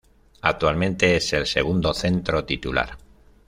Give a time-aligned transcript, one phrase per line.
[0.41, 2.97] Actualmente es el segundo centro titular.